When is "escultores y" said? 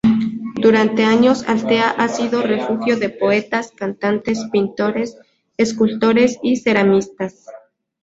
5.57-6.57